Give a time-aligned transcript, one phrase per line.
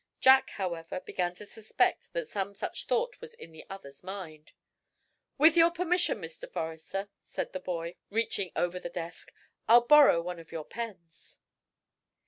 [0.19, 4.51] Jack, however; began to suspect that some such thought was in the other's mind.
[5.37, 6.51] "With your permission, Mr.
[6.51, 9.31] Forrester," said the boy, reaching over the desk,
[9.67, 11.37] "I'll borrow one of your pens."